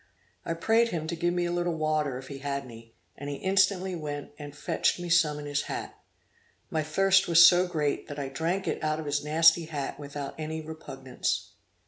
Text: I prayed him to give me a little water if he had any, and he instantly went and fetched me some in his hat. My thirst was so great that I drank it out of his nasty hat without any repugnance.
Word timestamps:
I 0.45 0.55
prayed 0.55 0.87
him 0.89 1.05
to 1.05 1.15
give 1.15 1.35
me 1.35 1.45
a 1.45 1.51
little 1.51 1.75
water 1.75 2.17
if 2.17 2.27
he 2.27 2.39
had 2.39 2.63
any, 2.63 2.95
and 3.15 3.29
he 3.29 3.35
instantly 3.35 3.95
went 3.95 4.31
and 4.39 4.55
fetched 4.57 4.99
me 4.99 5.09
some 5.09 5.37
in 5.37 5.45
his 5.45 5.61
hat. 5.61 5.93
My 6.71 6.81
thirst 6.81 7.27
was 7.27 7.45
so 7.45 7.67
great 7.67 8.07
that 8.07 8.17
I 8.17 8.27
drank 8.29 8.67
it 8.67 8.83
out 8.83 8.99
of 8.99 9.05
his 9.05 9.23
nasty 9.23 9.65
hat 9.65 9.99
without 9.99 10.33
any 10.39 10.59
repugnance. 10.59 11.49